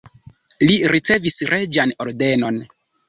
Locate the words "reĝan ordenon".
1.53-2.59